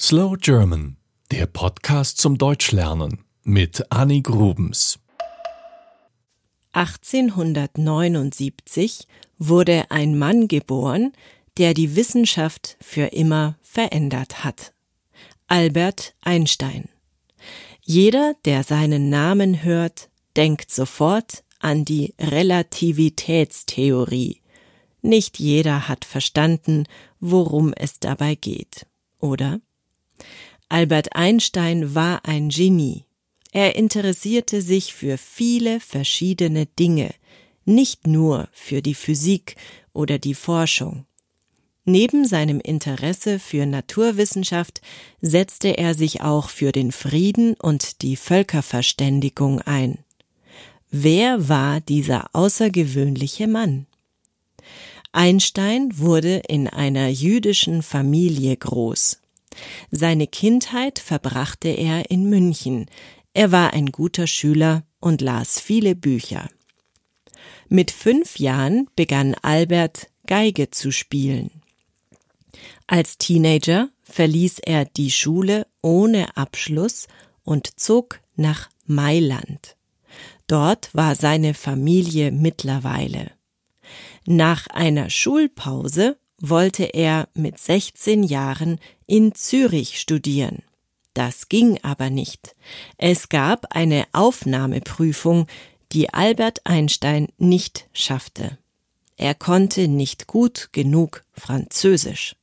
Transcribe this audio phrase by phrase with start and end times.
[0.00, 0.96] Slow German,
[1.30, 4.98] der Podcast zum Deutschlernen mit Annie Grubens.
[6.72, 9.06] 1879
[9.38, 11.12] wurde ein Mann geboren,
[11.58, 14.72] der die Wissenschaft für immer verändert hat.
[15.46, 16.88] Albert Einstein.
[17.80, 24.40] Jeder, der seinen Namen hört, denkt sofort an die Relativitätstheorie.
[25.02, 26.88] Nicht jeder hat verstanden,
[27.20, 28.88] worum es dabei geht,
[29.20, 29.60] oder?
[30.68, 33.04] Albert Einstein war ein Genie.
[33.52, 37.14] Er interessierte sich für viele verschiedene Dinge,
[37.64, 39.56] nicht nur für die Physik
[39.92, 41.06] oder die Forschung.
[41.84, 44.80] Neben seinem Interesse für Naturwissenschaft
[45.20, 49.98] setzte er sich auch für den Frieden und die Völkerverständigung ein.
[50.90, 53.86] Wer war dieser außergewöhnliche Mann?
[55.12, 59.20] Einstein wurde in einer jüdischen Familie groß.
[59.90, 62.86] Seine Kindheit verbrachte er in München.
[63.32, 66.48] Er war ein guter Schüler und las viele Bücher.
[67.68, 71.50] Mit fünf Jahren begann Albert Geige zu spielen.
[72.86, 77.08] Als Teenager verließ er die Schule ohne Abschluss
[77.42, 79.76] und zog nach Mailand.
[80.46, 83.30] Dort war seine Familie mittlerweile.
[84.26, 90.62] Nach einer Schulpause wollte er mit 16 Jahren in Zürich studieren.
[91.14, 92.54] Das ging aber nicht.
[92.98, 95.46] Es gab eine Aufnahmeprüfung,
[95.92, 98.58] die Albert Einstein nicht schaffte.
[99.16, 102.34] Er konnte nicht gut genug Französisch.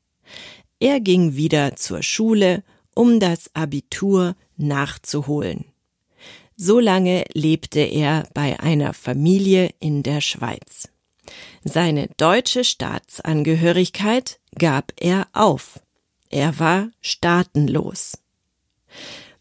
[0.79, 2.63] Er ging wieder zur Schule,
[2.95, 5.65] um das Abitur nachzuholen.
[6.55, 10.89] So lange lebte er bei einer Familie in der Schweiz.
[11.63, 15.79] Seine deutsche Staatsangehörigkeit gab er auf.
[16.29, 18.17] Er war staatenlos.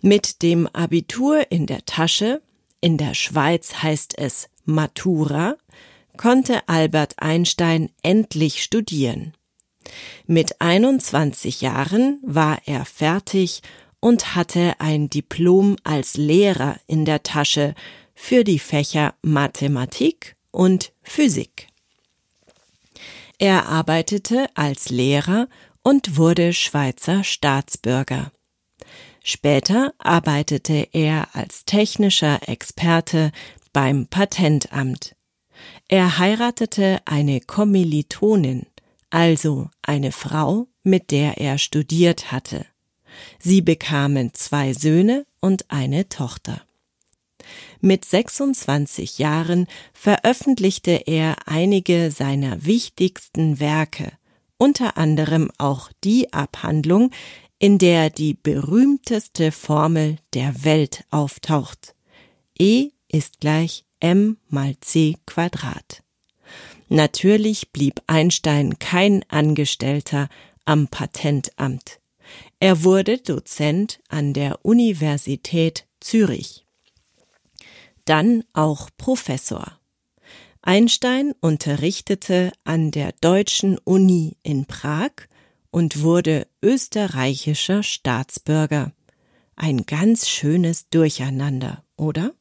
[0.00, 2.42] Mit dem Abitur in der Tasche,
[2.80, 5.56] in der Schweiz heißt es Matura,
[6.16, 9.34] konnte Albert Einstein endlich studieren.
[10.26, 13.62] Mit 21 Jahren war er fertig
[14.00, 17.74] und hatte ein Diplom als Lehrer in der Tasche
[18.14, 21.69] für die Fächer Mathematik und Physik.
[23.40, 25.48] Er arbeitete als Lehrer
[25.82, 28.32] und wurde Schweizer Staatsbürger.
[29.24, 33.32] Später arbeitete er als technischer Experte
[33.72, 35.16] beim Patentamt.
[35.88, 38.66] Er heiratete eine Kommilitonin,
[39.08, 42.66] also eine Frau, mit der er studiert hatte.
[43.38, 46.60] Sie bekamen zwei Söhne und eine Tochter.
[47.80, 54.12] Mit 26 Jahren veröffentlichte er einige seiner wichtigsten Werke,
[54.56, 57.10] unter anderem auch die Abhandlung,
[57.58, 61.94] in der die berühmteste Formel der Welt auftaucht.
[62.58, 66.02] E ist gleich m mal c Quadrat.
[66.88, 70.28] Natürlich blieb Einstein kein Angestellter
[70.64, 72.00] am Patentamt.
[72.58, 76.64] Er wurde Dozent an der Universität Zürich
[78.10, 79.78] dann auch Professor.
[80.62, 85.12] Einstein unterrichtete an der Deutschen Uni in Prag
[85.70, 88.92] und wurde österreichischer Staatsbürger.
[89.54, 92.34] Ein ganz schönes Durcheinander, oder?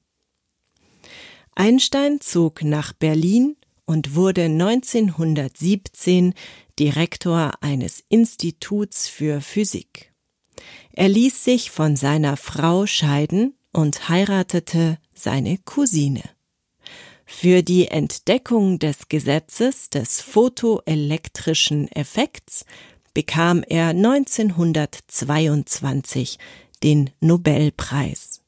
[1.53, 3.56] Einstein zog nach Berlin
[3.86, 6.34] und wurde 1917
[6.80, 10.12] Direktor eines Instituts für Physik.
[10.94, 16.24] Er ließ sich von seiner Frau scheiden und heiratete seine Cousine.
[17.25, 22.66] Für die Entdeckung des Gesetzes des photoelektrischen Effekts
[23.13, 26.40] bekam er 1922
[26.84, 28.41] den Nobelpreis.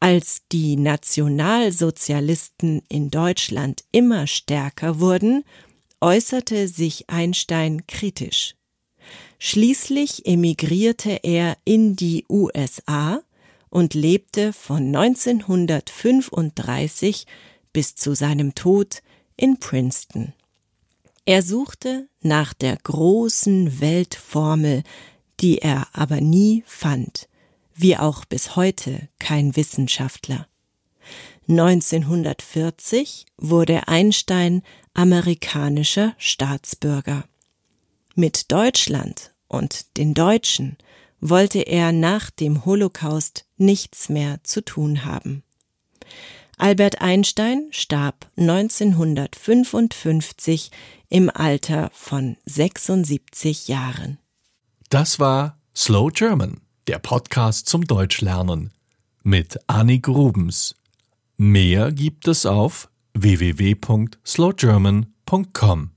[0.00, 5.44] Als die Nationalsozialisten in Deutschland immer stärker wurden,
[6.00, 8.56] äußerte sich Einstein kritisch.
[9.38, 13.22] Schließlich emigrierte er in die USA
[13.72, 17.26] und lebte von 1935
[17.72, 19.02] bis zu seinem Tod
[19.34, 20.34] in Princeton.
[21.24, 24.82] Er suchte nach der großen Weltformel,
[25.40, 27.30] die er aber nie fand,
[27.74, 30.46] wie auch bis heute kein Wissenschaftler.
[31.48, 37.24] 1940 wurde Einstein amerikanischer Staatsbürger.
[38.14, 40.76] Mit Deutschland und den Deutschen
[41.22, 45.42] wollte er nach dem Holocaust nichts mehr zu tun haben.
[46.58, 50.70] Albert Einstein starb 1955
[51.08, 54.18] im Alter von 76 Jahren.
[54.90, 58.74] Das war Slow German, der Podcast zum Deutschlernen
[59.22, 60.74] mit Annik Grubens.
[61.36, 65.90] Mehr gibt es auf www.slowgerman.com.